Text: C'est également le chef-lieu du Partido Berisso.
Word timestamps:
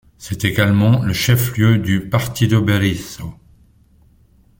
C'est 0.17 0.45
également 0.45 1.03
le 1.03 1.13
chef-lieu 1.13 1.77
du 1.77 2.01
Partido 2.09 2.63
Berisso. 2.63 3.35